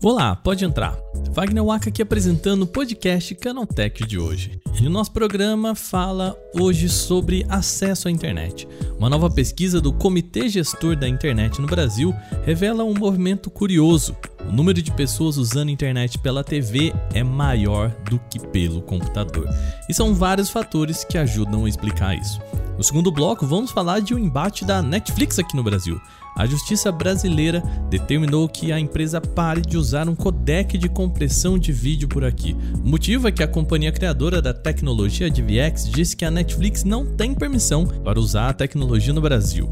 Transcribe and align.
Olá, 0.00 0.36
pode 0.36 0.64
entrar. 0.64 0.96
Wagner 1.32 1.64
Waka 1.64 1.88
aqui 1.88 2.00
apresentando 2.00 2.62
o 2.62 2.66
podcast 2.68 3.34
Canaltech 3.34 4.06
de 4.06 4.16
hoje. 4.16 4.60
E 4.80 4.86
o 4.86 4.90
nosso 4.90 5.10
programa 5.12 5.74
fala 5.74 6.36
hoje 6.54 6.88
sobre 6.88 7.44
acesso 7.48 8.06
à 8.06 8.10
internet. 8.10 8.68
Uma 8.98 9.08
nova 9.08 9.30
pesquisa 9.30 9.80
do 9.80 9.92
Comitê 9.92 10.48
Gestor 10.48 10.96
da 10.96 11.08
Internet 11.08 11.60
no 11.60 11.68
Brasil 11.68 12.12
revela 12.44 12.82
um 12.82 12.92
movimento 12.92 13.48
curioso. 13.48 14.16
O 14.48 14.50
número 14.50 14.82
de 14.82 14.90
pessoas 14.90 15.36
usando 15.36 15.68
a 15.68 15.72
internet 15.72 16.18
pela 16.18 16.42
TV 16.42 16.92
é 17.14 17.22
maior 17.22 17.90
do 18.10 18.18
que 18.28 18.40
pelo 18.40 18.82
computador. 18.82 19.48
E 19.88 19.94
são 19.94 20.14
vários 20.14 20.50
fatores 20.50 21.04
que 21.04 21.16
ajudam 21.16 21.64
a 21.64 21.68
explicar 21.68 22.18
isso. 22.18 22.40
No 22.76 22.82
segundo 22.82 23.10
bloco, 23.10 23.46
vamos 23.46 23.70
falar 23.70 24.00
de 24.00 24.14
um 24.14 24.18
embate 24.18 24.64
da 24.64 24.82
Netflix 24.82 25.38
aqui 25.38 25.56
no 25.56 25.64
Brasil. 25.64 26.00
A 26.36 26.46
justiça 26.46 26.92
brasileira 26.92 27.60
determinou 27.90 28.48
que 28.48 28.70
a 28.70 28.78
empresa 28.78 29.20
pare 29.20 29.60
de 29.60 29.76
usar 29.76 30.08
um 30.08 30.14
codec 30.14 30.78
de 30.78 30.88
compressão 30.88 31.58
de 31.58 31.72
vídeo 31.72 32.06
por 32.06 32.24
aqui. 32.24 32.56
O 32.74 32.88
motivo 32.88 33.26
é 33.26 33.32
que 33.32 33.42
a 33.42 33.48
companhia 33.48 33.90
criadora 33.90 34.40
da 34.40 34.54
tecnologia 34.54 35.28
DVX 35.28 35.90
disse 35.90 36.16
que 36.16 36.24
a 36.24 36.30
Netflix 36.30 36.84
não 36.84 37.04
tem 37.04 37.34
permissão 37.34 37.84
para 37.84 38.20
usar 38.20 38.50
a 38.50 38.52
tecnologia 38.52 38.87
no 38.88 39.20
Brasil. 39.20 39.68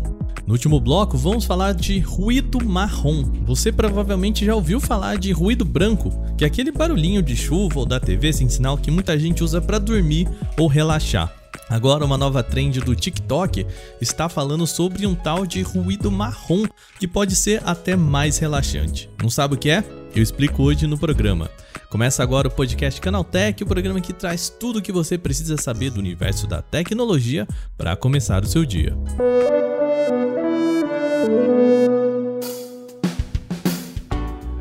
No 0.46 0.52
último 0.52 0.78
bloco, 0.78 1.16
vamos 1.16 1.44
falar 1.44 1.72
de 1.72 1.98
ruído 1.98 2.64
marrom. 2.64 3.24
Você 3.44 3.72
provavelmente 3.72 4.44
já 4.44 4.54
ouviu 4.54 4.78
falar 4.78 5.16
de 5.16 5.32
ruído 5.32 5.64
branco, 5.64 6.12
que 6.36 6.44
é 6.44 6.46
aquele 6.46 6.70
barulhinho 6.70 7.22
de 7.22 7.34
chuva 7.34 7.80
ou 7.80 7.86
da 7.86 7.98
TV 7.98 8.32
sem 8.32 8.48
sinal 8.48 8.76
que 8.78 8.90
muita 8.90 9.18
gente 9.18 9.42
usa 9.42 9.60
para 9.60 9.78
dormir 9.78 10.28
ou 10.56 10.68
relaxar. 10.68 11.34
Agora, 11.68 12.04
uma 12.04 12.16
nova 12.16 12.42
trend 12.42 12.78
do 12.80 12.94
TikTok 12.94 13.66
está 14.00 14.28
falando 14.28 14.66
sobre 14.66 15.06
um 15.06 15.14
tal 15.14 15.44
de 15.44 15.62
ruído 15.62 16.12
marrom 16.12 16.64
que 17.00 17.08
pode 17.08 17.34
ser 17.34 17.60
até 17.64 17.96
mais 17.96 18.38
relaxante. 18.38 19.10
Não 19.20 19.30
sabe 19.30 19.54
o 19.54 19.58
que 19.58 19.70
é? 19.70 19.82
Eu 20.14 20.22
explico 20.22 20.62
hoje 20.62 20.86
no 20.86 20.96
programa. 20.96 21.50
Começa 21.96 22.22
agora 22.22 22.46
o 22.46 22.50
podcast 22.50 23.00
Canaltech, 23.00 23.62
o 23.62 23.66
programa 23.66 24.02
que 24.02 24.12
traz 24.12 24.50
tudo 24.50 24.80
o 24.80 24.82
que 24.82 24.92
você 24.92 25.16
precisa 25.16 25.56
saber 25.56 25.88
do 25.88 25.98
universo 25.98 26.46
da 26.46 26.60
tecnologia 26.60 27.48
para 27.74 27.96
começar 27.96 28.44
o 28.44 28.46
seu 28.46 28.66
dia. 28.66 28.94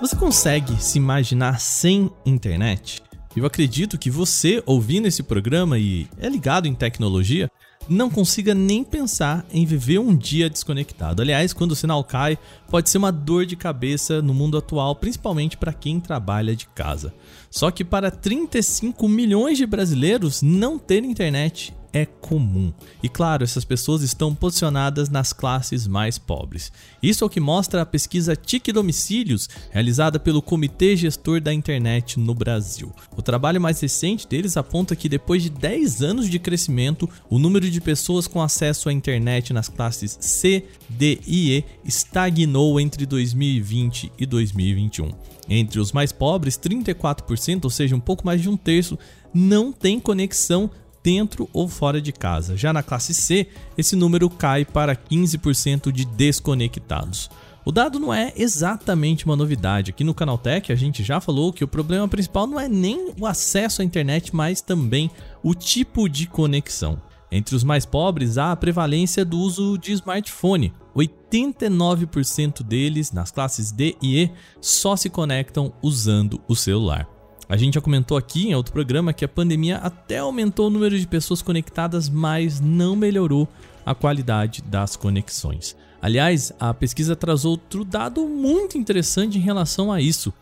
Você 0.07 0.15
consegue 0.15 0.81
se 0.81 0.97
imaginar 0.97 1.59
sem 1.59 2.09
internet? 2.25 3.03
Eu 3.35 3.45
acredito 3.45 3.97
que 3.97 4.09
você, 4.09 4.63
ouvindo 4.65 5.05
esse 5.05 5.21
programa 5.21 5.77
e 5.77 6.07
é 6.17 6.29
ligado 6.29 6.65
em 6.65 6.73
tecnologia, 6.73 7.51
não 7.89 8.09
consiga 8.09 8.55
nem 8.55 8.85
pensar 8.85 9.45
em 9.51 9.65
viver 9.65 9.99
um 9.99 10.15
dia 10.15 10.49
desconectado. 10.49 11.21
Aliás, 11.21 11.51
quando 11.51 11.73
o 11.73 11.75
sinal 11.75 12.05
cai, 12.05 12.37
pode 12.69 12.89
ser 12.89 12.99
uma 12.99 13.11
dor 13.11 13.45
de 13.45 13.57
cabeça 13.57 14.21
no 14.21 14.33
mundo 14.33 14.57
atual, 14.57 14.95
principalmente 14.95 15.57
para 15.57 15.73
quem 15.73 15.99
trabalha 15.99 16.55
de 16.55 16.67
casa. 16.67 17.13
Só 17.51 17.69
que 17.69 17.83
para 17.83 18.09
35 18.09 19.09
milhões 19.09 19.57
de 19.57 19.65
brasileiros, 19.65 20.41
não 20.41 20.79
ter 20.79 21.03
internet 21.03 21.75
é 21.93 22.05
comum. 22.05 22.73
E 23.01 23.09
claro, 23.09 23.43
essas 23.43 23.65
pessoas 23.65 24.01
estão 24.01 24.33
posicionadas 24.33 25.09
nas 25.09 25.33
classes 25.33 25.87
mais 25.87 26.17
pobres. 26.17 26.71
Isso 27.01 27.23
é 27.23 27.27
o 27.27 27.29
que 27.29 27.39
mostra 27.39 27.81
a 27.81 27.85
pesquisa 27.85 28.35
TIC 28.35 28.71
Domicílios, 28.71 29.49
realizada 29.71 30.19
pelo 30.19 30.41
Comitê 30.41 30.95
Gestor 30.95 31.41
da 31.41 31.53
Internet 31.53 32.19
no 32.19 32.33
Brasil. 32.33 32.93
O 33.15 33.21
trabalho 33.21 33.61
mais 33.61 33.79
recente 33.79 34.27
deles 34.27 34.57
aponta 34.57 34.95
que 34.95 35.09
depois 35.09 35.43
de 35.43 35.49
10 35.49 36.01
anos 36.01 36.29
de 36.29 36.39
crescimento, 36.39 37.09
o 37.29 37.39
número 37.39 37.69
de 37.69 37.81
pessoas 37.81 38.27
com 38.27 38.41
acesso 38.41 38.89
à 38.89 38.93
internet 38.93 39.53
nas 39.53 39.69
classes 39.69 40.17
C, 40.21 40.65
D 40.89 41.19
e 41.25 41.57
E 41.57 41.65
estagnou 41.83 42.79
entre 42.79 43.05
2020 43.05 44.11
e 44.17 44.25
2021. 44.25 45.11
Entre 45.49 45.79
os 45.79 45.91
mais 45.91 46.11
pobres, 46.11 46.57
34%, 46.57 47.63
ou 47.63 47.69
seja, 47.69 47.95
um 47.95 47.99
pouco 47.99 48.25
mais 48.25 48.41
de 48.41 48.49
um 48.49 48.57
terço, 48.57 48.99
não 49.33 49.71
tem 49.71 49.99
conexão 49.99 50.69
dentro 51.07 51.49
ou 51.53 51.69
fora 51.69 52.01
de 52.01 52.11
casa. 52.11 52.57
Já 52.57 52.73
na 52.73 52.83
classe 52.83 53.13
C, 53.13 53.47
esse 53.77 53.95
número 53.95 54.29
cai 54.29 54.65
para 54.65 54.93
15% 54.93 55.89
de 55.89 56.03
desconectados. 56.03 57.29
O 57.63 57.71
dado 57.71 57.97
não 57.97 58.13
é 58.13 58.33
exatamente 58.35 59.25
uma 59.25 59.37
novidade. 59.37 59.91
Aqui 59.91 60.03
no 60.03 60.13
Canaltech 60.13 60.69
a 60.69 60.75
gente 60.75 61.05
já 61.05 61.21
falou 61.21 61.53
que 61.53 61.63
o 61.63 61.67
problema 61.67 62.09
principal 62.09 62.45
não 62.45 62.59
é 62.59 62.67
nem 62.67 63.13
o 63.17 63.25
acesso 63.25 63.81
à 63.81 63.85
internet, 63.85 64.35
mas 64.35 64.59
também 64.59 65.09
o 65.41 65.55
tipo 65.55 66.09
de 66.09 66.27
conexão. 66.27 67.01
Entre 67.31 67.55
os 67.55 67.63
mais 67.63 67.85
pobres 67.85 68.37
há 68.37 68.51
a 68.51 68.55
prevalência 68.57 69.23
do 69.23 69.37
uso 69.39 69.77
de 69.77 69.93
smartphone. 69.93 70.73
89% 70.93 72.63
deles, 72.63 73.13
nas 73.13 73.31
classes 73.31 73.71
D 73.71 73.95
e 74.01 74.23
E, 74.23 74.31
só 74.59 74.97
se 74.97 75.09
conectam 75.09 75.71
usando 75.81 76.41
o 76.49 76.55
celular. 76.55 77.16
A 77.49 77.55
gente 77.55 77.75
já 77.75 77.81
comentou 77.81 78.17
aqui 78.17 78.49
em 78.49 78.55
outro 78.55 78.73
programa 78.73 79.13
que 79.13 79.23
a 79.23 79.27
pandemia 79.27 79.77
até 79.77 80.17
aumentou 80.17 80.67
o 80.67 80.69
número 80.69 80.99
de 80.99 81.07
pessoas 81.07 81.41
conectadas, 81.41 82.09
mas 82.09 82.59
não 82.59 82.95
melhorou 82.95 83.47
a 83.85 83.95
qualidade 83.95 84.61
das 84.61 84.97
conexões. 84.97 85.75
Aliás, 86.01 86.51
a 86.59 86.73
pesquisa 86.73 87.15
traz 87.15 87.45
outro 87.45 87.85
dado 87.85 88.27
muito 88.27 88.77
interessante 88.77 89.37
em 89.37 89.41
relação 89.41 89.91
a 89.91 90.01
isso. 90.01 90.33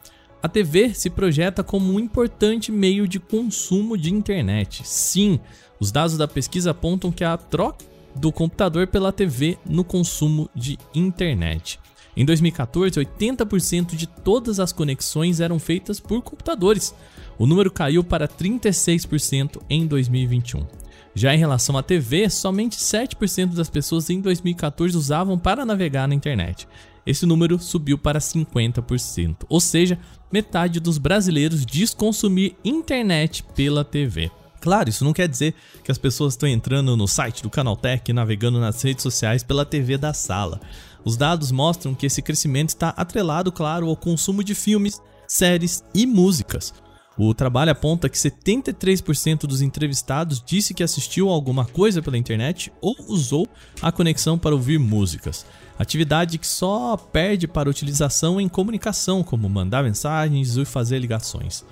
A 0.41 0.49
TV 0.49 0.93
se 0.95 1.09
projeta 1.09 1.63
como 1.63 1.93
um 1.93 1.99
importante 1.99 2.71
meio 2.71 3.07
de 3.07 3.19
consumo 3.19 3.95
de 3.97 4.11
internet. 4.11 4.81
Sim, 4.83 5.39
os 5.79 5.91
dados 5.91 6.17
da 6.17 6.27
pesquisa 6.27 6.71
apontam 6.71 7.11
que 7.11 7.23
a 7.23 7.37
troca 7.37 7.85
do 8.15 8.31
computador 8.31 8.87
pela 8.87 9.11
TV 9.11 9.57
no 9.65 9.83
consumo 9.83 10.49
de 10.55 10.77
internet. 10.93 11.79
Em 12.15 12.23
2014, 12.23 12.99
80% 12.99 13.95
de 13.95 14.07
todas 14.07 14.59
as 14.59 14.71
conexões 14.71 15.39
eram 15.39 15.59
feitas 15.59 15.99
por 15.99 16.21
computadores. 16.21 16.95
O 17.37 17.45
número 17.45 17.69
caiu 17.69 18.03
para 18.03 18.27
36% 18.27 19.61
em 19.69 19.85
2021. 19.85 20.65
Já 21.13 21.33
em 21.33 21.37
relação 21.37 21.77
à 21.77 21.83
TV, 21.83 22.29
somente 22.29 22.77
7% 22.77 23.53
das 23.53 23.69
pessoas 23.69 24.09
em 24.09 24.19
2014 24.19 24.97
usavam 24.97 25.37
para 25.37 25.65
navegar 25.65 26.07
na 26.07 26.15
internet. 26.15 26.67
Esse 27.05 27.25
número 27.25 27.59
subiu 27.59 27.97
para 27.97 28.19
50%, 28.19 29.45
ou 29.47 29.59
seja, 29.59 29.99
metade 30.31 30.79
dos 30.79 30.97
brasileiros 30.97 31.65
diz 31.65 31.93
consumir 31.93 32.55
internet 32.65 33.43
pela 33.55 33.85
TV. 33.85 34.31
Claro, 34.59 34.89
isso 34.89 35.05
não 35.05 35.13
quer 35.13 35.27
dizer 35.27 35.53
que 35.83 35.91
as 35.91 35.97
pessoas 35.99 36.33
estão 36.33 36.49
entrando 36.49 36.97
no 36.97 37.07
site 37.07 37.43
do 37.43 37.49
Canaltech 37.51 38.09
e 38.09 38.13
navegando 38.13 38.59
nas 38.59 38.81
redes 38.81 39.03
sociais 39.03 39.43
pela 39.43 39.63
TV 39.63 39.95
da 39.95 40.11
sala. 40.11 40.59
Os 41.05 41.15
dados 41.15 41.51
mostram 41.51 41.93
que 41.93 42.07
esse 42.07 42.21
crescimento 42.21 42.69
está 42.69 42.89
atrelado, 42.89 43.51
claro, 43.51 43.87
ao 43.87 43.95
consumo 43.95 44.43
de 44.43 44.55
filmes, 44.55 44.99
séries 45.27 45.83
e 45.93 46.07
músicas. 46.07 46.73
O 47.17 47.33
trabalho 47.33 47.71
aponta 47.71 48.09
que 48.09 48.17
73% 48.17 49.41
dos 49.41 49.61
entrevistados 49.61 50.43
disse 50.45 50.73
que 50.73 50.83
assistiu 50.83 51.29
alguma 51.29 51.63
coisa 51.63 52.01
pela 52.01 52.17
internet 52.17 52.73
ou 52.81 52.93
usou 53.07 53.47
a 53.81 53.89
conexão 53.91 54.37
para 54.37 54.53
ouvir 54.53 54.77
músicas. 54.77 55.45
Atividade 55.79 56.37
que 56.37 56.47
só 56.47 56.97
perde 56.97 57.47
para 57.47 57.69
utilização 57.69 58.41
em 58.41 58.49
comunicação, 58.49 59.23
como 59.23 59.47
mandar 59.47 59.83
mensagens 59.83 60.57
e 60.57 60.65
fazer 60.65 60.99
ligações. 60.99 61.63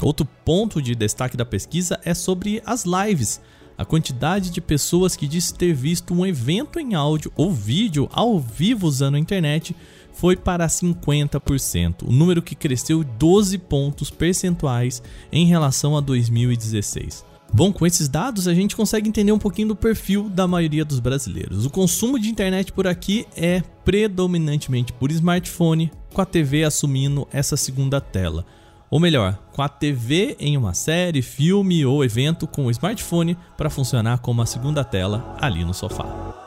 Outro 0.00 0.24
ponto 0.44 0.80
de 0.80 0.94
destaque 0.94 1.36
da 1.36 1.44
pesquisa 1.44 1.98
é 2.04 2.14
sobre 2.14 2.62
as 2.64 2.84
lives. 2.84 3.40
A 3.76 3.84
quantidade 3.84 4.50
de 4.50 4.60
pessoas 4.60 5.16
que 5.16 5.26
diz 5.26 5.50
ter 5.50 5.72
visto 5.72 6.14
um 6.14 6.24
evento 6.26 6.78
em 6.78 6.94
áudio 6.94 7.32
ou 7.36 7.50
vídeo 7.50 8.08
ao 8.12 8.38
vivo 8.38 8.86
usando 8.86 9.14
a 9.14 9.18
internet 9.18 9.74
foi 10.12 10.36
para 10.36 10.66
50%, 10.66 12.02
o 12.06 12.12
número 12.12 12.42
que 12.42 12.54
cresceu 12.54 13.02
12 13.02 13.56
pontos 13.58 14.10
percentuais 14.10 15.02
em 15.32 15.46
relação 15.46 15.96
a 15.96 16.00
2016. 16.00 17.24
Bom, 17.54 17.70
com 17.70 17.86
esses 17.86 18.08
dados 18.08 18.48
a 18.48 18.54
gente 18.54 18.74
consegue 18.74 19.08
entender 19.08 19.30
um 19.30 19.38
pouquinho 19.38 19.68
do 19.68 19.76
perfil 19.76 20.28
da 20.30 20.48
maioria 20.48 20.86
dos 20.86 21.00
brasileiros. 21.00 21.66
O 21.66 21.70
consumo 21.70 22.18
de 22.18 22.30
internet 22.30 22.72
por 22.72 22.86
aqui 22.86 23.26
é 23.36 23.62
predominantemente 23.84 24.92
por 24.92 25.10
smartphone, 25.10 25.92
com 26.14 26.22
a 26.22 26.24
TV 26.24 26.64
assumindo 26.64 27.28
essa 27.30 27.56
segunda 27.56 28.00
tela. 28.00 28.46
Ou 28.92 29.00
melhor, 29.00 29.38
com 29.54 29.62
a 29.62 29.70
TV 29.70 30.36
em 30.38 30.54
uma 30.54 30.74
série, 30.74 31.22
filme 31.22 31.82
ou 31.86 32.04
evento 32.04 32.46
com 32.46 32.66
o 32.66 32.70
smartphone 32.70 33.38
para 33.56 33.70
funcionar 33.70 34.18
como 34.18 34.42
a 34.42 34.46
segunda 34.46 34.84
tela 34.84 35.34
ali 35.40 35.64
no 35.64 35.72
sofá. 35.72 36.41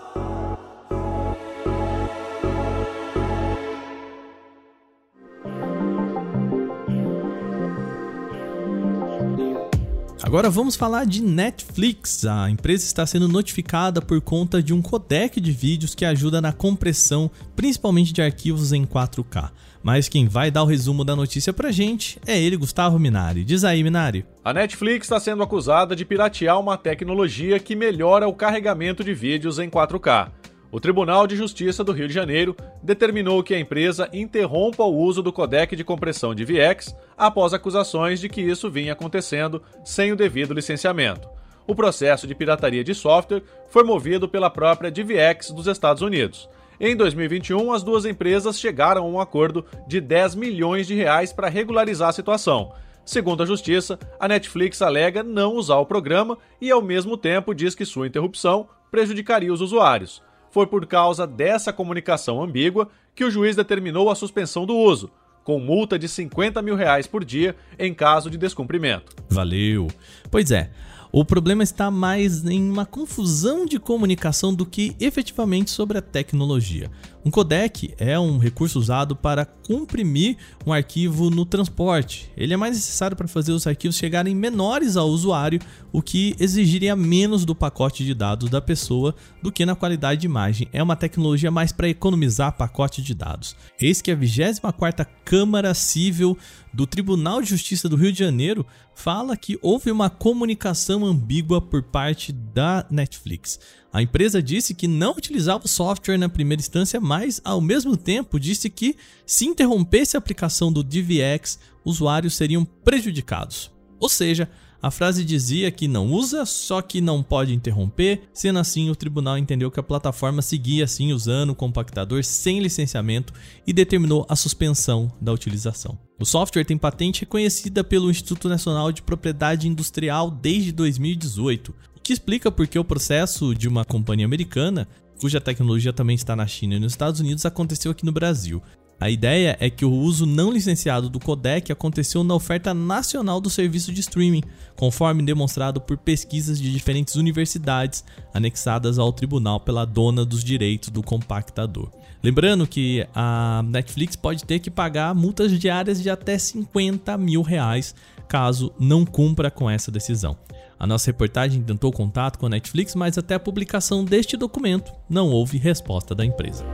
Agora 10.26 10.50
vamos 10.50 10.76
falar 10.76 11.06
de 11.06 11.22
Netflix. 11.22 12.26
A 12.26 12.50
empresa 12.50 12.84
está 12.84 13.06
sendo 13.06 13.28
notificada 13.28 14.02
por 14.02 14.20
conta 14.20 14.62
de 14.62 14.74
um 14.74 14.82
codec 14.82 15.40
de 15.40 15.52
vídeos 15.52 15.94
que 15.94 16.04
ajuda 16.04 16.42
na 16.42 16.52
compressão, 16.52 17.30
principalmente 17.56 18.12
de 18.12 18.24
arquivos 18.24 18.74
em 18.74 18.88
4K. 18.88 19.52
Mas 19.84 20.10
quem 20.10 20.28
vai 20.28 20.50
dar 20.50 20.64
o 20.64 20.66
resumo 20.66 21.06
da 21.06 21.16
notícia 21.16 21.54
pra 21.54 21.72
gente 21.72 22.20
é 22.26 22.42
ele, 22.42 22.58
Gustavo 22.58 22.98
Minari. 22.98 23.44
Diz 23.44 23.64
aí, 23.64 23.84
Minari. 23.84 24.26
A 24.44 24.52
Netflix 24.52 25.06
está 25.06 25.20
sendo 25.20 25.44
acusada 25.44 25.96
de 25.96 26.04
piratear 26.04 26.60
uma 26.60 26.76
tecnologia 26.76 27.60
que 27.60 27.76
melhora 27.76 28.28
o 28.28 28.34
carregamento 28.34 29.04
de 29.04 29.14
vídeos 29.14 29.60
em 29.60 29.70
4K. 29.70 30.32
O 30.76 30.80
Tribunal 30.82 31.26
de 31.26 31.38
Justiça 31.38 31.86
do 31.86 31.94
Rio 31.94 32.06
de 32.06 32.14
Janeiro 32.14 32.54
determinou 32.84 33.42
que 33.42 33.56
a 33.56 33.60
empresa 33.62 34.10
interrompa 34.12 34.84
o 34.84 34.94
uso 34.94 35.24
do 35.24 35.32
codec 35.32 35.74
de 35.74 35.86
compressão 35.86 36.36
de 36.36 36.44
VX 36.44 36.94
após 37.18 37.54
acusações 37.54 38.20
de 38.20 38.28
que 38.28 38.42
isso 38.42 38.70
vinha 38.70 38.92
acontecendo 38.92 39.64
sem 39.86 40.12
o 40.12 40.18
devido 40.18 40.54
licenciamento. 40.54 41.30
O 41.66 41.74
processo 41.74 42.28
de 42.28 42.36
pirataria 42.36 42.84
de 42.84 42.94
software 42.94 43.42
foi 43.70 43.86
movido 43.86 44.28
pela 44.28 44.50
própria 44.50 44.92
DVX 44.92 45.52
dos 45.52 45.66
Estados 45.66 46.02
Unidos. 46.02 46.50
Em 46.78 46.94
2021, 46.94 47.72
as 47.72 47.82
duas 47.82 48.04
empresas 48.04 48.60
chegaram 48.60 49.06
a 49.06 49.08
um 49.08 49.18
acordo 49.18 49.66
de 49.88 50.02
10 50.02 50.36
milhões 50.36 50.86
de 50.86 50.94
reais 50.94 51.32
para 51.32 51.48
regularizar 51.48 52.10
a 52.10 52.12
situação. 52.12 52.74
Segundo 53.06 53.42
a 53.42 53.46
justiça, 53.46 53.98
a 54.20 54.28
Netflix 54.28 54.82
alega 54.82 55.24
não 55.24 55.54
usar 55.54 55.78
o 55.78 55.86
programa 55.86 56.38
e, 56.60 56.70
ao 56.70 56.82
mesmo 56.82 57.16
tempo, 57.16 57.56
diz 57.56 57.74
que 57.74 57.86
sua 57.86 58.08
interrupção 58.08 58.68
prejudicaria 58.92 59.54
os 59.54 59.62
usuários. 59.62 60.22
Foi 60.56 60.66
por 60.66 60.86
causa 60.86 61.28
dessa 61.28 61.74
comunicação 61.74 62.42
ambígua 62.42 62.88
que 63.14 63.26
o 63.26 63.30
juiz 63.30 63.58
determinou 63.58 64.10
a 64.10 64.16
suspensão 64.16 64.66
do 64.66 64.74
uso, 64.74 65.12
com 65.44 65.60
multa 65.60 66.00
de 66.00 66.08
50 66.08 66.62
mil 66.62 66.78
reais 66.78 67.06
por 67.06 67.26
dia 67.26 67.58
em 67.78 67.94
caso 67.94 68.30
de 68.30 68.38
descumprimento. 68.38 69.14
Valeu! 69.30 69.88
Pois 70.32 70.52
é, 70.52 70.72
o 71.12 71.24
problema 71.24 71.64
está 71.64 71.90
mais 71.90 72.46
em 72.46 72.70
uma 72.70 72.86
confusão 72.86 73.66
de 73.66 73.80
comunicação 73.80 74.54
do 74.54 74.66
que 74.66 74.96
efetivamente 75.00 75.72
sobre 75.72 75.98
a 75.98 76.02
tecnologia. 76.02 76.90
Um 77.26 77.32
codec 77.32 77.92
é 77.98 78.20
um 78.20 78.38
recurso 78.38 78.78
usado 78.78 79.16
para 79.16 79.46
comprimir 79.46 80.38
um 80.64 80.72
arquivo 80.72 81.32
no 81.32 81.44
transporte. 81.44 82.32
Ele 82.38 82.54
é 82.54 82.58
mais 82.58 82.76
necessário 82.76 83.18
para 83.18 83.28
fazer 83.28 83.52
os 83.52 83.66
arquivos 83.66 83.98
chegarem 83.98 84.36
menores 84.36 84.96
ao 84.96 85.08
usuário, 85.08 85.60
o 85.92 86.04
que 86.04 86.36
exigiria 86.40 86.96
menos 86.96 87.44
do 87.44 87.56
pacote 87.56 88.06
de 88.06 88.14
dados 88.14 88.48
da 88.52 88.62
pessoa 88.62 89.16
do 89.42 89.52
que 89.52 89.66
na 89.66 89.74
qualidade 89.74 90.22
de 90.22 90.28
imagem. 90.28 90.68
É 90.72 90.84
uma 90.84 90.96
tecnologia 90.96 91.50
mais 91.50 91.72
para 91.72 91.90
economizar 91.90 92.56
pacote 92.56 93.02
de 93.02 93.16
dados. 93.16 93.56
Eis 93.82 94.04
que 94.04 94.12
a 94.12 94.16
24ª 94.16 95.08
Câmara 95.24 95.74
Civil 95.74 96.38
do 96.76 96.86
Tribunal 96.86 97.42
de 97.42 97.50
Justiça 97.50 97.88
do 97.88 97.96
Rio 97.96 98.12
de 98.12 98.20
Janeiro 98.20 98.66
fala 98.94 99.38
que 99.38 99.58
houve 99.62 99.90
uma 99.90 100.10
comunicação 100.10 101.06
ambígua 101.06 101.62
por 101.62 101.82
parte 101.82 102.34
da 102.34 102.86
Netflix. 102.92 103.58
A 103.94 104.02
empresa 104.02 104.44
disse 104.44 104.74
que 104.74 104.86
não 104.86 105.14
utilizava 105.14 105.64
o 105.64 105.70
software 105.70 106.18
na 106.18 106.28
primeira 106.28 106.60
instância, 106.60 107.00
mas 107.00 107.40
ao 107.46 107.62
mesmo 107.62 107.96
tempo 107.96 108.38
disse 108.38 108.70
que 108.70 108.98
se 109.26 109.46
interrompesse 109.46 110.18
a 110.18 110.20
aplicação 110.20 110.70
do 110.70 110.84
DVX, 110.84 111.60
usuários 111.86 112.36
seriam 112.36 112.66
prejudicados. 112.66 113.72
Ou 113.98 114.10
seja, 114.10 114.50
a 114.86 114.92
frase 114.92 115.26
dizia 115.26 115.72
que 115.72 115.88
não 115.88 116.12
usa, 116.12 116.46
só 116.46 116.80
que 116.80 117.02
não 117.02 117.24
pode 117.24 117.56
interromper. 117.56 118.22
Sendo 118.32 118.60
assim, 118.60 118.88
o 118.88 118.96
tribunal 118.96 119.36
entendeu 119.36 119.72
que 119.72 119.80
a 119.80 119.84
plataforma 119.84 120.44
seguia 120.44 120.84
assim 120.84 121.12
usando 121.12 121.50
o 121.50 121.56
compactador 121.56 122.24
sem 122.24 122.60
licenciamento 122.60 123.34
e 123.66 123.74
determinou 123.74 124.28
a 124.30 124.36
suspensão 124.36 125.12
da 125.20 125.34
utilização. 125.34 125.98
O 126.20 126.26
software 126.26 126.66
tem 126.66 126.78
patente 126.78 127.22
reconhecida 127.22 127.84
pelo 127.84 128.12
Instituto 128.12 128.48
Nacional 128.48 128.92
de 128.92 129.02
Propriedade 129.02 129.68
Industrial 129.68 130.30
desde 130.30 130.72
2018 130.72 131.74
que 132.04 132.14
explica 132.14 132.52
porque 132.52 132.78
o 132.78 132.86
processo 132.86 133.56
de 133.56 133.68
uma 133.68 133.84
companhia 133.84 134.28
americana, 134.28 134.88
cuja 135.20 135.42
tecnologia 135.42 135.92
também 135.92 136.16
está 136.16 136.36
na 136.36 136.46
China 136.46 136.76
e 136.76 136.80
nos 136.80 136.94
Estados 136.94 137.20
Unidos, 137.20 137.44
aconteceu 137.48 137.92
aqui 137.92 138.06
no 138.06 138.12
Brasil. 138.12 138.62
A 139.00 139.10
ideia 139.10 139.58
é 139.60 139.70
que 139.70 139.84
o 139.84 139.92
uso 139.92 140.26
não 140.26 140.52
licenciado 140.52 141.10
do 141.10 141.20
codec 141.20 141.70
aconteceu 141.72 142.24
na 142.24 142.34
oferta 142.34 142.74
nacional 142.74 143.42
do 143.42 143.50
serviço 143.50 143.92
de 143.92 144.00
streaming, 144.00 144.44
conforme 144.76 145.22
demonstrado 145.22 145.82
por 145.82 145.98
pesquisas 145.98 146.60
de 146.60 146.72
diferentes 146.72 147.16
universidades 147.16 148.06
anexadas 148.34 148.98
ao 148.98 149.12
tribunal 149.12 149.60
pela 149.60 149.86
dona 149.86 150.24
dos 150.24 150.44
direitos 150.44 150.90
do 150.90 151.04
compactador. 151.04 151.90
Lembrando 152.24 152.66
que 152.66 153.06
a 153.14 153.62
Netflix 153.68 154.16
pode 154.16 154.46
ter 154.46 154.60
que 154.60 154.72
pagar 154.72 155.14
multas 155.14 155.52
diárias 155.60 156.02
de 156.02 156.10
até 156.10 156.38
50 156.38 157.18
mil 157.18 157.42
reais 157.42 157.94
caso 158.28 158.74
não 158.80 159.06
cumpra 159.06 159.52
com 159.52 159.70
essa 159.70 159.92
decisão. 159.92 160.38
A 160.80 160.88
nossa 160.88 161.08
reportagem 161.08 161.62
tentou 161.62 161.92
contato 161.92 162.40
com 162.40 162.48
a 162.48 162.50
Netflix, 162.50 162.96
mas 162.96 163.18
até 163.18 163.36
a 163.36 163.40
publicação 163.40 164.04
deste 164.04 164.36
documento 164.36 164.92
não 165.10 165.30
houve 165.30 165.58
resposta 165.58 166.16
da 166.16 166.26
empresa. 166.26 166.66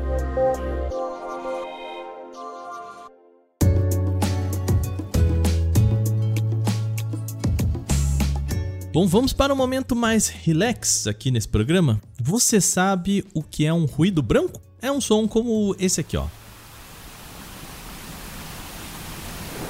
Bom, 8.93 9.07
vamos 9.07 9.31
para 9.31 9.53
um 9.53 9.55
momento 9.55 9.95
mais 9.95 10.27
relax 10.27 11.07
aqui 11.07 11.31
nesse 11.31 11.48
programa. 11.48 12.01
Você 12.21 12.60
sabe 12.60 13.24
o 13.33 13.41
que 13.41 13.65
é 13.65 13.74
um 13.74 13.86
ruído 13.86 14.21
branco? 14.21 14.60
É 14.81 14.91
um 14.91 15.00
som 15.00 15.29
como 15.29 15.74
esse 15.79 16.01
aqui, 16.01 16.17
ó. 16.17 16.27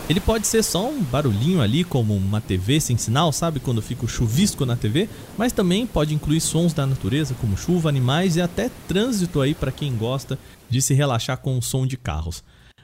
Ele 0.10 0.20
pode 0.20 0.48
ser 0.48 0.64
só 0.64 0.90
um 0.90 1.04
barulhinho 1.04 1.62
ali, 1.62 1.84
como 1.84 2.16
uma 2.16 2.42
TV 2.42 2.80
sem 2.82 2.98
sinal, 2.98 3.32
sabe? 3.32 3.60
Quando 3.60 3.80
fica 3.80 4.06
o 4.06 4.10
chuvisco 4.10 4.66
na 4.66 4.76
TV, 4.76 5.08
mas 5.38 5.54
também 5.54 5.86
pode 5.86 6.16
incluir 6.16 6.42
sons 6.42 6.74
da 6.74 6.88
natureza, 6.88 7.36
como 7.40 7.56
chuva, 7.56 7.90
animais 7.90 8.38
e 8.38 8.42
até 8.42 8.72
trânsito 8.88 9.40
aí 9.40 9.54
para 9.54 9.72
quem 9.72 9.96
gosta 9.96 10.40
de 10.68 10.82
se 10.82 10.96
relaxar 10.96 11.38
com 11.38 11.60
o 11.60 11.62
som 11.62 11.86
de 11.86 11.96
carros. 11.96 12.44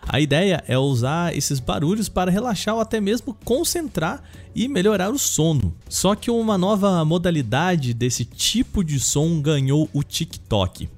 A 0.10 0.22
ideia 0.22 0.64
é 0.68 0.78
usar 0.78 1.36
esses 1.36 1.60
barulhos 1.60 2.08
para 2.08 2.32
relaxar 2.32 2.76
ou 2.76 2.80
até 2.82 3.02
mesmo 3.02 3.34
concentrar 3.44 4.24
e 4.56 4.68
melhorar 4.68 5.10
o 5.10 5.20
sono. 5.20 5.76
Só 5.90 6.16
que 6.16 6.32
uma 6.32 6.58
nova 6.58 7.04
modalidade 7.04 7.94
desse 7.94 8.24
tipo 8.24 8.86
de 8.86 9.02
som 9.02 9.42
ganhou 9.42 9.90
o 9.94 10.04
TikTok. 10.04 10.90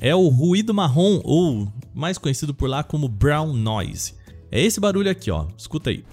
É 0.00 0.14
o 0.14 0.28
ruído 0.28 0.74
marrom, 0.74 1.20
ou 1.24 1.66
mais 1.94 2.18
conhecido 2.18 2.52
por 2.52 2.68
lá 2.68 2.84
como 2.84 3.08
brown 3.08 3.54
noise. 3.54 4.14
É 4.50 4.62
esse 4.62 4.78
barulho 4.78 5.10
aqui, 5.10 5.30
ó. 5.30 5.46
Escuta 5.56 5.88
aí. 5.90 6.04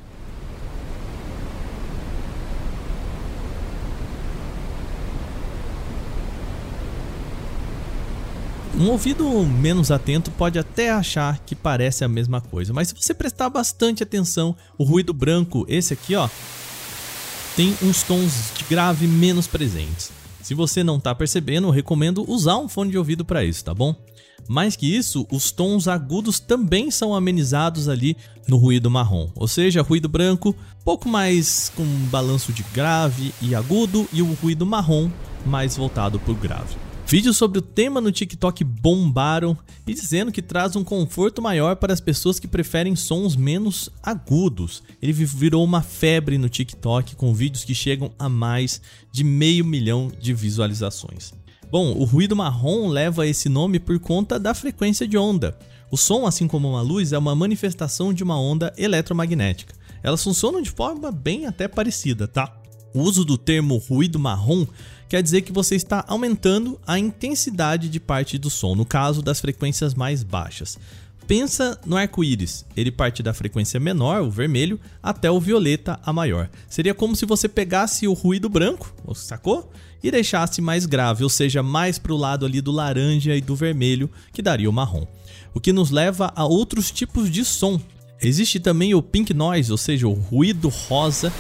Um 8.77 8.89
ouvido 8.89 9.25
menos 9.45 9.89
atento 9.89 10.29
pode 10.31 10.59
até 10.59 10.91
achar 10.91 11.39
que 11.39 11.55
parece 11.55 12.03
a 12.03 12.09
mesma 12.09 12.41
coisa, 12.41 12.73
mas 12.73 12.89
se 12.89 12.95
você 12.95 13.13
prestar 13.13 13.49
bastante 13.49 14.03
atenção, 14.03 14.53
o 14.77 14.83
ruído 14.83 15.13
branco, 15.13 15.65
esse 15.69 15.93
aqui, 15.93 16.13
ó, 16.13 16.27
tem 17.55 17.73
uns 17.81 18.03
tons 18.03 18.51
de 18.57 18.65
grave 18.65 19.07
menos 19.07 19.47
presentes. 19.47 20.11
Se 20.41 20.53
você 20.53 20.83
não 20.83 20.97
está 20.97 21.15
percebendo, 21.15 21.69
recomendo 21.69 22.29
usar 22.29 22.57
um 22.57 22.67
fone 22.67 22.91
de 22.91 22.97
ouvido 22.97 23.23
para 23.23 23.45
isso, 23.45 23.63
tá 23.63 23.73
bom? 23.73 23.95
Mais 24.45 24.75
que 24.75 24.93
isso, 24.93 25.25
os 25.31 25.51
tons 25.51 25.87
agudos 25.87 26.41
também 26.41 26.91
são 26.91 27.15
amenizados 27.15 27.87
ali 27.87 28.17
no 28.45 28.57
ruído 28.57 28.91
marrom, 28.91 29.29
ou 29.35 29.47
seja, 29.47 29.81
ruído 29.81 30.09
branco, 30.09 30.53
pouco 30.83 31.07
mais 31.07 31.71
com 31.77 31.85
balanço 32.11 32.51
de 32.51 32.63
grave 32.73 33.33
e 33.41 33.55
agudo, 33.55 34.05
e 34.11 34.21
o 34.21 34.33
ruído 34.33 34.65
marrom 34.65 35.09
mais 35.45 35.77
voltado 35.77 36.19
para 36.19 36.33
o 36.33 36.35
grave. 36.35 36.84
Vídeos 37.07 37.37
sobre 37.37 37.59
o 37.59 37.61
tema 37.61 38.01
no 38.01 38.11
TikTok 38.11 38.63
bombaram 38.63 39.55
e 39.85 39.93
dizendo 39.93 40.31
que 40.31 40.41
traz 40.41 40.75
um 40.75 40.83
conforto 40.83 41.39
maior 41.39 41.75
para 41.75 41.93
as 41.93 42.01
pessoas 42.01 42.39
que 42.39 42.47
preferem 42.47 42.95
sons 42.95 43.35
menos 43.35 43.91
agudos. 44.01 44.81
Ele 44.99 45.13
virou 45.13 45.63
uma 45.63 45.83
febre 45.83 46.39
no 46.39 46.49
TikTok 46.49 47.15
com 47.15 47.31
vídeos 47.31 47.63
que 47.63 47.75
chegam 47.75 48.11
a 48.17 48.27
mais 48.27 48.81
de 49.11 49.23
meio 49.23 49.63
milhão 49.63 50.11
de 50.19 50.33
visualizações. 50.33 51.31
Bom, 51.69 51.93
o 51.95 52.05
ruído 52.05 52.35
marrom 52.35 52.87
leva 52.87 53.27
esse 53.27 53.49
nome 53.49 53.79
por 53.79 53.99
conta 53.99 54.39
da 54.39 54.55
frequência 54.55 55.07
de 55.07 55.15
onda. 55.15 55.55
O 55.91 55.97
som, 55.97 56.25
assim 56.25 56.47
como 56.47 56.67
uma 56.67 56.81
luz, 56.81 57.13
é 57.13 57.17
uma 57.19 57.35
manifestação 57.35 58.11
de 58.11 58.23
uma 58.23 58.39
onda 58.39 58.73
eletromagnética. 58.77 59.75
Elas 60.01 60.23
funcionam 60.23 60.59
de 60.59 60.71
forma 60.71 61.11
bem 61.11 61.45
até 61.45 61.67
parecida, 61.67 62.27
tá? 62.27 62.51
O 62.95 63.01
uso 63.01 63.25
do 63.25 63.37
termo 63.37 63.77
ruído 63.77 64.17
marrom 64.17 64.65
quer 65.07 65.21
dizer 65.21 65.41
que 65.41 65.51
você 65.51 65.75
está 65.75 66.03
aumentando 66.07 66.79
a 66.85 66.97
intensidade 66.99 67.89
de 67.89 67.99
parte 67.99 68.37
do 68.37 68.49
som, 68.49 68.75
no 68.75 68.85
caso 68.85 69.21
das 69.21 69.39
frequências 69.39 69.93
mais 69.93 70.23
baixas. 70.23 70.77
Pensa 71.27 71.79
no 71.85 71.97
arco-íris, 71.97 72.65
ele 72.77 72.91
parte 72.91 73.23
da 73.23 73.33
frequência 73.33 73.79
menor, 73.79 74.21
o 74.21 74.29
vermelho, 74.29 74.79
até 75.01 75.29
o 75.31 75.39
violeta, 75.39 75.99
a 76.05 76.13
maior. 76.13 76.49
Seria 76.69 76.93
como 76.93 77.15
se 77.15 77.25
você 77.25 77.49
pegasse 77.49 78.07
o 78.07 78.13
ruído 78.13 78.47
branco, 78.47 78.93
sacou? 79.15 79.71
E 80.03 80.11
deixasse 80.11 80.61
mais 80.61 80.85
grave, 80.85 81.23
ou 81.23 81.29
seja, 81.29 81.63
mais 81.63 81.97
para 81.97 82.13
o 82.13 82.17
lado 82.17 82.45
ali 82.45 82.61
do 82.61 82.71
laranja 82.71 83.35
e 83.35 83.41
do 83.41 83.55
vermelho, 83.55 84.07
que 84.31 84.41
daria 84.41 84.69
o 84.69 84.73
marrom. 84.73 85.07
O 85.51 85.59
que 85.59 85.73
nos 85.73 85.89
leva 85.89 86.31
a 86.35 86.45
outros 86.45 86.91
tipos 86.91 87.31
de 87.31 87.43
som. 87.43 87.81
Existe 88.21 88.59
também 88.59 88.93
o 88.93 89.01
pink 89.01 89.33
noise, 89.33 89.71
ou 89.71 89.79
seja, 89.79 90.07
o 90.07 90.13
ruído 90.13 90.69
rosa, 90.69 91.33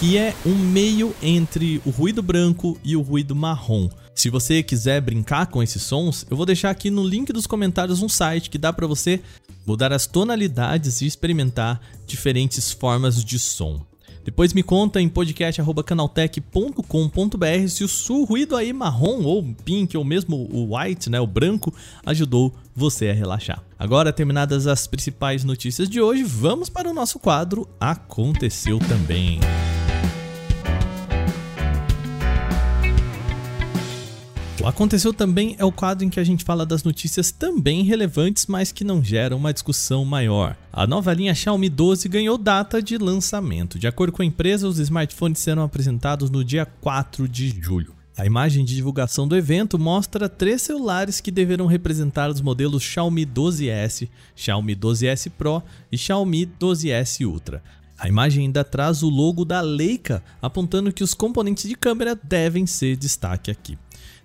que 0.00 0.16
é 0.16 0.34
um 0.46 0.54
meio 0.54 1.14
entre 1.22 1.82
o 1.84 1.90
ruído 1.90 2.22
branco 2.22 2.80
e 2.82 2.96
o 2.96 3.02
ruído 3.02 3.36
marrom. 3.36 3.86
Se 4.14 4.30
você 4.30 4.62
quiser 4.62 4.98
brincar 5.02 5.48
com 5.48 5.62
esses 5.62 5.82
sons, 5.82 6.24
eu 6.30 6.38
vou 6.38 6.46
deixar 6.46 6.70
aqui 6.70 6.88
no 6.88 7.06
link 7.06 7.30
dos 7.34 7.46
comentários 7.46 8.00
um 8.00 8.08
site 8.08 8.48
que 8.48 8.56
dá 8.56 8.72
para 8.72 8.86
você 8.86 9.20
mudar 9.66 9.92
as 9.92 10.06
tonalidades 10.06 11.02
e 11.02 11.06
experimentar 11.06 11.78
diferentes 12.06 12.72
formas 12.72 13.22
de 13.22 13.38
som. 13.38 13.84
Depois 14.24 14.54
me 14.54 14.62
conta 14.62 15.02
em 15.02 15.08
podcast@canaltech.com.br 15.08 17.68
se 17.68 17.84
o 17.84 17.88
sul 17.88 18.24
ruído 18.24 18.56
aí 18.56 18.72
marrom 18.72 19.22
ou 19.24 19.44
pink 19.66 19.98
ou 19.98 20.04
mesmo 20.04 20.48
o 20.50 20.74
white, 20.74 21.10
né, 21.10 21.20
o 21.20 21.26
branco, 21.26 21.74
ajudou 22.06 22.54
você 22.74 23.10
a 23.10 23.14
relaxar. 23.14 23.62
Agora 23.78 24.14
terminadas 24.14 24.66
as 24.66 24.86
principais 24.86 25.44
notícias 25.44 25.90
de 25.90 26.00
hoje, 26.00 26.22
vamos 26.22 26.70
para 26.70 26.88
o 26.88 26.94
nosso 26.94 27.18
quadro 27.18 27.68
Aconteceu 27.78 28.78
também. 28.78 29.40
O 34.62 34.66
Aconteceu 34.66 35.14
Também 35.14 35.56
é 35.58 35.64
o 35.64 35.72
quadro 35.72 36.04
em 36.04 36.10
que 36.10 36.20
a 36.20 36.24
gente 36.24 36.44
fala 36.44 36.66
das 36.66 36.84
notícias 36.84 37.32
também 37.32 37.82
relevantes, 37.82 38.44
mas 38.44 38.70
que 38.70 38.84
não 38.84 39.02
geram 39.02 39.38
uma 39.38 39.54
discussão 39.54 40.04
maior. 40.04 40.54
A 40.70 40.86
nova 40.86 41.14
linha 41.14 41.34
Xiaomi 41.34 41.70
12 41.70 42.06
ganhou 42.10 42.36
data 42.36 42.82
de 42.82 42.98
lançamento. 42.98 43.78
De 43.78 43.86
acordo 43.86 44.12
com 44.12 44.20
a 44.20 44.24
empresa, 44.24 44.68
os 44.68 44.78
smartphones 44.78 45.38
serão 45.38 45.62
apresentados 45.62 46.28
no 46.28 46.44
dia 46.44 46.66
4 46.66 47.26
de 47.26 47.48
julho. 47.58 47.94
A 48.18 48.26
imagem 48.26 48.62
de 48.62 48.74
divulgação 48.74 49.26
do 49.26 49.34
evento 49.34 49.78
mostra 49.78 50.28
três 50.28 50.60
celulares 50.60 51.22
que 51.22 51.30
deverão 51.30 51.64
representar 51.64 52.28
os 52.28 52.42
modelos 52.42 52.82
Xiaomi 52.82 53.24
12S, 53.24 54.10
Xiaomi 54.36 54.76
12S 54.76 55.30
Pro 55.30 55.62
e 55.90 55.96
Xiaomi 55.96 56.44
12S 56.60 57.26
Ultra. 57.26 57.62
A 57.98 58.08
imagem 58.08 58.44
ainda 58.44 58.62
traz 58.62 59.02
o 59.02 59.08
logo 59.08 59.42
da 59.42 59.62
Leica, 59.62 60.22
apontando 60.42 60.92
que 60.92 61.04
os 61.04 61.14
componentes 61.14 61.66
de 61.66 61.74
câmera 61.74 62.14
devem 62.14 62.66
ser 62.66 62.94
destaque 62.96 63.50
aqui. 63.50 63.78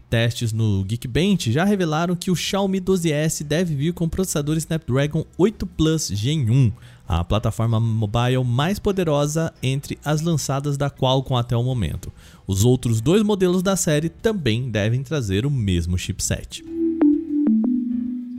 Testes 0.09 0.53
no 0.53 0.83
Geekbench 0.83 1.51
já 1.51 1.63
revelaram 1.63 2.15
que 2.15 2.29
o 2.29 2.35
Xiaomi 2.35 2.79
12S 2.79 3.43
deve 3.43 3.75
vir 3.75 3.93
com 3.93 4.07
processador 4.07 4.55
Snapdragon 4.57 5.25
8 5.37 5.65
Plus 5.65 6.07
Gen 6.07 6.49
1, 6.49 6.71
a 7.07 7.23
plataforma 7.23 7.79
mobile 7.79 8.43
mais 8.43 8.79
poderosa 8.79 9.53
entre 9.61 9.97
as 10.05 10.21
lançadas 10.21 10.77
da 10.77 10.89
Qualcomm 10.89 11.37
até 11.37 11.55
o 11.57 11.63
momento. 11.63 12.11
Os 12.47 12.63
outros 12.63 13.01
dois 13.01 13.23
modelos 13.23 13.63
da 13.63 13.75
série 13.75 14.09
também 14.09 14.69
devem 14.69 15.03
trazer 15.03 15.45
o 15.45 15.51
mesmo 15.51 15.97
chipset. 15.97 16.63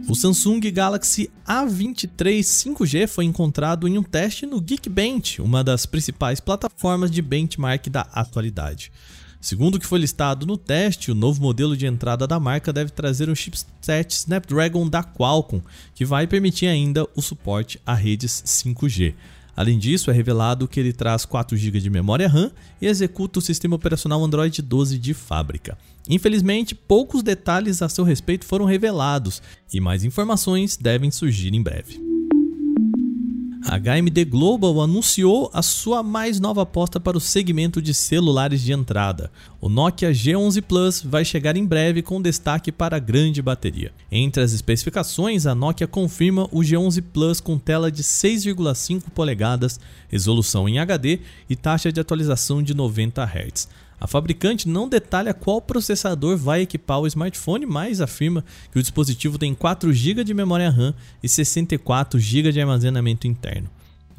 O 0.08 0.14
Samsung 0.14 0.60
Galaxy 0.70 1.28
A23 1.44 2.38
5G 2.38 3.08
foi 3.08 3.24
encontrado 3.24 3.88
em 3.88 3.98
um 3.98 4.04
teste 4.04 4.46
no 4.46 4.60
Geekbench, 4.60 5.42
uma 5.42 5.64
das 5.64 5.84
principais 5.84 6.38
plataformas 6.38 7.10
de 7.10 7.20
benchmark 7.20 7.88
da 7.88 8.02
atualidade. 8.12 8.92
Segundo 9.46 9.76
o 9.76 9.78
que 9.78 9.86
foi 9.86 10.00
listado 10.00 10.44
no 10.44 10.56
teste, 10.56 11.12
o 11.12 11.14
novo 11.14 11.40
modelo 11.40 11.76
de 11.76 11.86
entrada 11.86 12.26
da 12.26 12.40
marca 12.40 12.72
deve 12.72 12.90
trazer 12.90 13.30
um 13.30 13.34
chipset 13.36 14.12
Snapdragon 14.12 14.88
da 14.88 15.04
Qualcomm, 15.04 15.62
que 15.94 16.04
vai 16.04 16.26
permitir 16.26 16.66
ainda 16.66 17.06
o 17.14 17.22
suporte 17.22 17.80
a 17.86 17.94
redes 17.94 18.42
5G. 18.44 19.14
Além 19.56 19.78
disso, 19.78 20.10
é 20.10 20.12
revelado 20.12 20.66
que 20.66 20.80
ele 20.80 20.92
traz 20.92 21.24
4 21.24 21.56
GB 21.56 21.78
de 21.78 21.88
memória 21.88 22.26
RAM 22.26 22.50
e 22.82 22.88
executa 22.88 23.38
o 23.38 23.42
sistema 23.42 23.76
operacional 23.76 24.24
Android 24.24 24.60
12 24.60 24.98
de 24.98 25.14
fábrica. 25.14 25.78
Infelizmente, 26.08 26.74
poucos 26.74 27.22
detalhes 27.22 27.82
a 27.82 27.88
seu 27.88 28.02
respeito 28.02 28.44
foram 28.44 28.64
revelados 28.64 29.40
e 29.72 29.78
mais 29.78 30.02
informações 30.02 30.76
devem 30.76 31.12
surgir 31.12 31.54
em 31.54 31.62
breve. 31.62 32.15
A 33.68 33.80
HMD 33.80 34.24
Global 34.26 34.80
anunciou 34.80 35.50
a 35.52 35.60
sua 35.60 36.00
mais 36.00 36.38
nova 36.38 36.62
aposta 36.62 37.00
para 37.00 37.18
o 37.18 37.20
segmento 37.20 37.82
de 37.82 37.92
celulares 37.92 38.62
de 38.62 38.72
entrada. 38.72 39.28
O 39.60 39.68
Nokia 39.68 40.12
G11 40.12 40.62
Plus 40.62 41.02
vai 41.02 41.24
chegar 41.24 41.56
em 41.56 41.66
breve 41.66 42.00
com 42.00 42.22
destaque 42.22 42.70
para 42.70 42.96
a 42.96 43.00
grande 43.00 43.42
bateria. 43.42 43.92
Entre 44.10 44.40
as 44.40 44.52
especificações, 44.52 45.46
a 45.46 45.54
Nokia 45.54 45.88
confirma 45.88 46.44
o 46.52 46.60
G11 46.60 47.02
Plus 47.12 47.40
com 47.40 47.58
tela 47.58 47.90
de 47.90 48.04
6,5 48.04 49.10
polegadas, 49.12 49.80
resolução 50.08 50.68
em 50.68 50.78
HD 50.78 51.18
e 51.50 51.56
taxa 51.56 51.90
de 51.90 52.00
atualização 52.00 52.62
de 52.62 52.72
90 52.72 53.24
Hz. 53.24 53.68
A 53.98 54.06
fabricante 54.06 54.68
não 54.68 54.88
detalha 54.88 55.32
qual 55.32 55.60
processador 55.60 56.36
vai 56.36 56.62
equipar 56.62 57.00
o 57.00 57.06
smartphone, 57.06 57.64
mas 57.64 58.00
afirma 58.00 58.44
que 58.70 58.78
o 58.78 58.82
dispositivo 58.82 59.38
tem 59.38 59.54
4 59.54 59.92
GB 59.92 60.22
de 60.22 60.34
memória 60.34 60.70
RAM 60.70 60.94
e 61.22 61.28
64 61.28 62.18
GB 62.18 62.52
de 62.52 62.60
armazenamento 62.60 63.26
interno. 63.26 63.70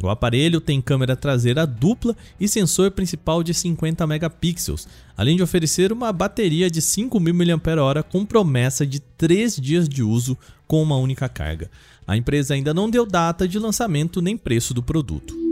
O 0.02 0.10
aparelho 0.10 0.62
tem 0.62 0.80
câmera 0.80 1.16
traseira 1.16 1.66
dupla 1.66 2.16
e 2.40 2.48
sensor 2.48 2.92
principal 2.92 3.42
de 3.42 3.52
50 3.52 4.06
megapixels, 4.06 4.88
além 5.16 5.36
de 5.36 5.42
oferecer 5.42 5.92
uma 5.92 6.14
bateria 6.14 6.70
de 6.70 6.82
5.000 6.82 7.34
mAh 7.34 8.04
com 8.04 8.24
promessa 8.24 8.86
de 8.86 9.00
3 9.00 9.56
dias 9.56 9.90
de 9.90 10.04
uso 10.04 10.38
com 10.68 10.84
uma 10.84 10.98
única 10.98 11.28
carga. 11.28 11.72
A 12.06 12.16
empresa 12.16 12.54
ainda 12.54 12.74
não 12.74 12.90
deu 12.90 13.08
data 13.08 13.48
de 13.48 13.58
lançamento 13.58 14.22
nem 14.22 14.38
preço 14.38 14.72
do 14.72 14.84
produto. 14.84 15.47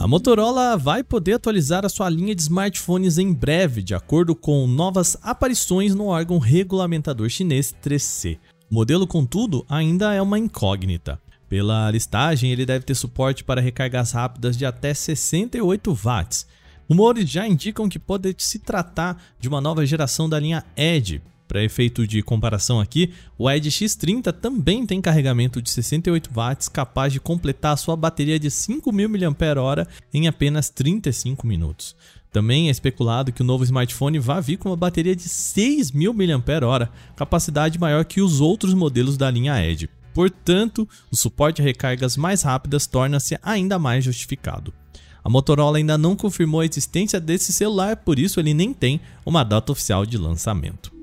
A 0.00 0.06
Motorola 0.06 0.76
vai 0.76 1.02
poder 1.02 1.32
atualizar 1.32 1.84
a 1.84 1.88
sua 1.88 2.08
linha 2.08 2.32
de 2.32 2.42
smartphones 2.42 3.18
em 3.18 3.32
breve, 3.32 3.82
de 3.82 3.96
acordo 3.96 4.32
com 4.32 4.64
novas 4.64 5.16
aparições 5.20 5.92
no 5.92 6.06
órgão 6.06 6.38
regulamentador 6.38 7.28
chinês 7.28 7.74
3C. 7.82 8.38
O 8.70 8.74
modelo, 8.76 9.08
contudo, 9.08 9.66
ainda 9.68 10.14
é 10.14 10.22
uma 10.22 10.38
incógnita. 10.38 11.20
Pela 11.48 11.90
listagem, 11.90 12.52
ele 12.52 12.64
deve 12.64 12.84
ter 12.84 12.94
suporte 12.94 13.42
para 13.42 13.60
recargas 13.60 14.12
rápidas 14.12 14.56
de 14.56 14.64
até 14.64 14.94
68 14.94 15.92
watts. 15.92 16.46
Rumores 16.88 17.28
já 17.28 17.48
indicam 17.48 17.88
que 17.88 17.98
pode 17.98 18.36
se 18.38 18.60
tratar 18.60 19.20
de 19.40 19.48
uma 19.48 19.60
nova 19.60 19.84
geração 19.84 20.28
da 20.28 20.38
linha 20.38 20.64
Edge, 20.76 21.20
para 21.48 21.64
efeito 21.64 22.06
de 22.06 22.22
comparação 22.22 22.78
aqui, 22.78 23.10
o 23.38 23.50
Edge 23.50 23.70
X30 23.70 24.30
também 24.32 24.84
tem 24.84 25.00
carregamento 25.00 25.62
de 25.62 25.70
68 25.70 26.30
watts, 26.32 26.68
capaz 26.68 27.12
de 27.12 27.18
completar 27.18 27.72
a 27.72 27.76
sua 27.76 27.96
bateria 27.96 28.38
de 28.38 28.48
5.000 28.48 29.18
mAh 29.18 29.88
em 30.12 30.28
apenas 30.28 30.68
35 30.68 31.46
minutos. 31.46 31.96
Também 32.30 32.68
é 32.68 32.70
especulado 32.70 33.32
que 33.32 33.40
o 33.40 33.44
novo 33.44 33.64
smartphone 33.64 34.18
vá 34.18 34.38
vir 34.38 34.58
com 34.58 34.68
uma 34.68 34.76
bateria 34.76 35.16
de 35.16 35.24
6.000 35.24 36.12
mAh, 36.12 36.90
capacidade 37.16 37.78
maior 37.78 38.04
que 38.04 38.20
os 38.20 38.40
outros 38.40 38.74
modelos 38.74 39.16
da 39.16 39.30
linha 39.30 39.64
Edge. 39.64 39.88
Portanto, 40.12 40.86
o 41.10 41.16
suporte 41.16 41.62
a 41.62 41.64
recargas 41.64 42.16
mais 42.16 42.42
rápidas 42.42 42.86
torna-se 42.86 43.38
ainda 43.42 43.78
mais 43.78 44.04
justificado. 44.04 44.74
A 45.24 45.30
Motorola 45.30 45.78
ainda 45.78 45.96
não 45.96 46.16
confirmou 46.16 46.60
a 46.60 46.66
existência 46.66 47.20
desse 47.20 47.52
celular, 47.52 47.96
por 47.96 48.18
isso 48.18 48.38
ele 48.38 48.54
nem 48.54 48.72
tem 48.72 49.00
uma 49.24 49.44
data 49.44 49.72
oficial 49.72 50.04
de 50.04 50.18
lançamento. 50.18 50.97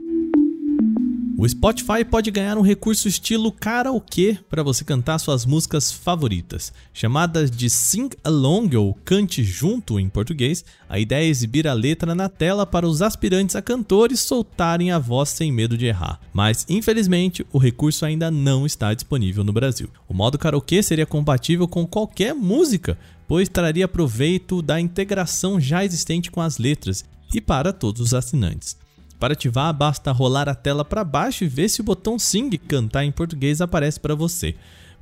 O 1.37 1.45
Spotify 1.49 2.05
pode 2.09 2.31
ganhar 2.31 2.57
um 2.57 2.61
recurso 2.61 3.09
estilo 3.09 3.51
karaokê 3.51 4.39
para 4.49 4.63
você 4.63 4.85
cantar 4.85 5.19
suas 5.19 5.45
músicas 5.45 5.91
favoritas. 5.91 6.71
Chamadas 6.93 7.51
de 7.51 7.69
Sing 7.69 8.09
Along 8.23 8.73
ou 8.77 8.93
Cante 9.03 9.43
Junto 9.43 9.99
em 9.99 10.07
português, 10.07 10.63
a 10.87 10.97
ideia 10.97 11.25
é 11.25 11.27
exibir 11.27 11.67
a 11.67 11.73
letra 11.73 12.15
na 12.15 12.29
tela 12.29 12.65
para 12.65 12.87
os 12.87 13.01
aspirantes 13.01 13.53
a 13.53 13.61
cantores 13.61 14.21
soltarem 14.21 14.91
a 14.91 14.97
voz 14.97 15.27
sem 15.27 15.51
medo 15.51 15.77
de 15.77 15.87
errar. 15.87 16.21
Mas, 16.33 16.65
infelizmente, 16.69 17.45
o 17.51 17.57
recurso 17.57 18.05
ainda 18.05 18.31
não 18.31 18.65
está 18.65 18.93
disponível 18.93 19.43
no 19.43 19.51
Brasil. 19.51 19.89
O 20.07 20.13
modo 20.13 20.37
karaokê 20.37 20.81
seria 20.81 21.05
compatível 21.05 21.67
com 21.67 21.85
qualquer 21.85 22.33
música, 22.33 22.97
pois 23.27 23.49
traria 23.49 23.89
proveito 23.89 24.61
da 24.61 24.79
integração 24.79 25.59
já 25.59 25.83
existente 25.83 26.31
com 26.31 26.39
as 26.39 26.57
letras 26.57 27.03
e 27.33 27.41
para 27.41 27.73
todos 27.73 27.99
os 27.99 28.13
assinantes. 28.13 28.84
Para 29.19 29.33
ativar, 29.33 29.73
basta 29.73 30.11
rolar 30.11 30.49
a 30.49 30.55
tela 30.55 30.83
para 30.83 31.03
baixo 31.03 31.43
e 31.43 31.47
ver 31.47 31.69
se 31.69 31.81
o 31.81 31.83
botão 31.83 32.19
Sing 32.19 32.49
cantar 32.57 33.05
em 33.05 33.11
português 33.11 33.61
aparece 33.61 33.99
para 33.99 34.15
você. 34.15 34.55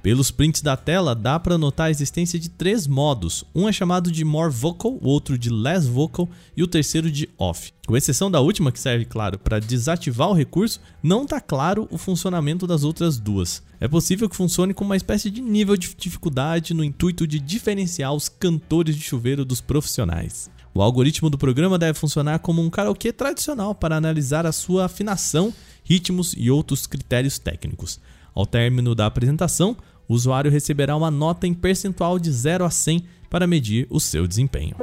Pelos 0.03 0.31
prints 0.31 0.61
da 0.61 0.75
tela, 0.75 1.15
dá 1.15 1.39
para 1.39 1.57
notar 1.57 1.87
a 1.87 1.89
existência 1.89 2.37
de 2.37 2.49
três 2.49 2.85
modos. 2.85 3.45
Um 3.55 3.69
é 3.69 3.71
chamado 3.71 4.11
de 4.11 4.25
More 4.25 4.51
Vocal, 4.51 4.99
o 5.01 5.07
outro 5.07 5.37
de 5.37 5.49
Less 5.49 5.87
Vocal 5.87 6.27
e 6.57 6.61
o 6.61 6.67
terceiro 6.67 7.09
de 7.09 7.29
Off. 7.37 7.71
Com 7.87 7.95
exceção 7.95 8.29
da 8.29 8.41
última, 8.41 8.69
que 8.69 8.81
serve, 8.81 9.05
claro, 9.05 9.39
para 9.39 9.61
desativar 9.61 10.29
o 10.29 10.33
recurso, 10.33 10.81
não 11.01 11.23
está 11.23 11.39
claro 11.39 11.87
o 11.89 11.97
funcionamento 11.97 12.67
das 12.67 12.83
outras 12.83 13.17
duas. 13.17 13.63
É 13.79 13.87
possível 13.87 14.27
que 14.27 14.35
funcione 14.35 14.73
com 14.73 14.83
uma 14.83 14.97
espécie 14.97 15.29
de 15.29 15.41
nível 15.41 15.77
de 15.77 15.95
dificuldade 15.95 16.73
no 16.73 16.83
intuito 16.83 17.25
de 17.25 17.39
diferenciar 17.39 18.13
os 18.13 18.27
cantores 18.27 18.97
de 18.97 19.01
chuveiro 19.01 19.45
dos 19.45 19.61
profissionais. 19.61 20.51
O 20.75 20.81
algoritmo 20.81 21.29
do 21.29 21.37
programa 21.37 21.77
deve 21.77 21.99
funcionar 21.99 22.39
como 22.39 22.61
um 22.61 22.69
karaokê 22.69 23.13
tradicional 23.13 23.75
para 23.75 23.95
analisar 23.95 24.45
a 24.45 24.51
sua 24.51 24.85
afinação, 24.85 25.53
ritmos 25.83 26.33
e 26.35 26.49
outros 26.49 26.87
critérios 26.87 27.37
técnicos. 27.37 27.99
Ao 28.33 28.45
término 28.45 28.95
da 28.95 29.05
apresentação, 29.05 29.77
o 30.07 30.13
usuário 30.15 30.49
receberá 30.49 30.95
uma 30.95 31.11
nota 31.11 31.45
em 31.45 31.53
percentual 31.53 32.17
de 32.17 32.31
0 32.31 32.65
a 32.65 32.71
100 32.71 33.03
para 33.29 33.45
medir 33.45 33.85
o 33.89 33.99
seu 33.99 34.25
desempenho. 34.25 34.75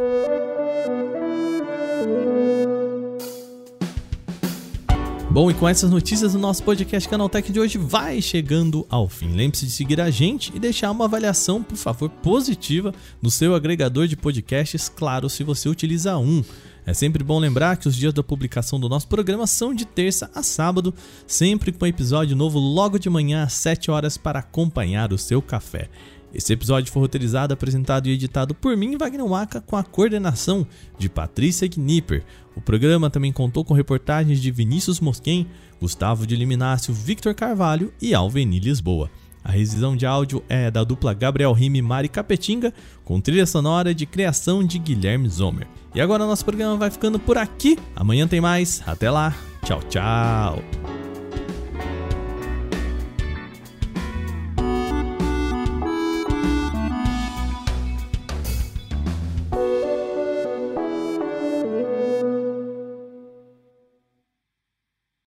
Bom, 5.32 5.48
e 5.48 5.54
com 5.54 5.68
essas 5.68 5.92
notícias, 5.92 6.34
o 6.34 6.40
nosso 6.40 6.60
podcast 6.64 7.08
Canaltech 7.08 7.52
de 7.52 7.60
hoje 7.60 7.78
vai 7.78 8.20
chegando 8.20 8.84
ao 8.90 9.08
fim. 9.08 9.32
Lembre-se 9.32 9.64
de 9.64 9.70
seguir 9.70 10.00
a 10.00 10.10
gente 10.10 10.50
e 10.52 10.58
deixar 10.58 10.90
uma 10.90 11.04
avaliação, 11.04 11.62
por 11.62 11.76
favor, 11.76 12.10
positiva 12.10 12.92
no 13.22 13.30
seu 13.30 13.54
agregador 13.54 14.08
de 14.08 14.16
podcasts, 14.16 14.88
claro, 14.88 15.30
se 15.30 15.44
você 15.44 15.68
utiliza 15.68 16.18
um. 16.18 16.42
É 16.84 16.92
sempre 16.92 17.22
bom 17.22 17.38
lembrar 17.38 17.76
que 17.76 17.86
os 17.86 17.94
dias 17.94 18.12
da 18.12 18.24
publicação 18.24 18.80
do 18.80 18.88
nosso 18.88 19.06
programa 19.06 19.46
são 19.46 19.72
de 19.72 19.84
terça 19.84 20.28
a 20.34 20.42
sábado, 20.42 20.92
sempre 21.28 21.70
com 21.70 21.86
episódio 21.86 22.34
novo 22.34 22.58
logo 22.58 22.98
de 22.98 23.08
manhã 23.08 23.44
às 23.44 23.52
7 23.52 23.88
horas 23.88 24.16
para 24.16 24.40
acompanhar 24.40 25.12
o 25.12 25.18
seu 25.18 25.40
café. 25.40 25.88
Esse 26.32 26.52
episódio 26.52 26.92
foi 26.92 27.02
roteirizado, 27.02 27.52
apresentado 27.52 28.08
e 28.08 28.12
editado 28.12 28.54
por 28.54 28.76
mim, 28.76 28.96
Wagner 28.96 29.26
Waka, 29.26 29.60
com 29.60 29.76
a 29.76 29.82
coordenação 29.82 30.66
de 30.98 31.08
Patrícia 31.08 31.68
Gnipper. 31.68 32.24
O 32.56 32.60
programa 32.60 33.10
também 33.10 33.32
contou 33.32 33.64
com 33.64 33.74
reportagens 33.74 34.40
de 34.40 34.50
Vinícius 34.50 35.00
Mosquen, 35.00 35.46
Gustavo 35.80 36.26
de 36.26 36.36
Liminácio, 36.36 36.94
Victor 36.94 37.34
Carvalho 37.34 37.92
e 38.00 38.14
Alveni 38.14 38.60
Lisboa. 38.60 39.10
A 39.42 39.52
revisão 39.52 39.96
de 39.96 40.04
áudio 40.04 40.44
é 40.48 40.70
da 40.70 40.84
dupla 40.84 41.14
Gabriel 41.14 41.52
Rime 41.52 41.78
e 41.78 41.82
Mari 41.82 42.08
Capetinga, 42.08 42.74
com 43.04 43.20
trilha 43.20 43.46
sonora 43.46 43.94
de 43.94 44.04
criação 44.04 44.62
de 44.62 44.78
Guilherme 44.78 45.28
Zomer. 45.28 45.66
E 45.94 46.00
agora 46.00 46.26
nosso 46.26 46.44
programa 46.44 46.76
vai 46.76 46.90
ficando 46.90 47.18
por 47.18 47.38
aqui. 47.38 47.78
Amanhã 47.96 48.28
tem 48.28 48.40
mais. 48.40 48.82
Até 48.86 49.10
lá. 49.10 49.34
Tchau, 49.64 49.80
tchau. 49.88 50.99